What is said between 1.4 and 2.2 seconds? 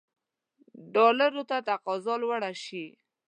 ته تقاضا